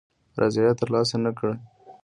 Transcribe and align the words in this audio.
رضاییت 0.39 0.75
تر 0.79 0.89
لاسه 0.93 1.15
نه 1.25 1.31
کړ. 1.37 1.49